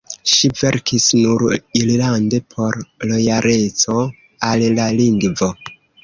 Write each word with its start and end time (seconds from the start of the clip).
Ŝi 0.29 0.47
verkis 0.59 1.03
nur 1.17 1.43
irlande 1.79 2.39
por 2.53 2.79
lojaleco 3.11 3.99
al 4.49 4.65
la 4.79 4.87
lingvo. 5.01 5.51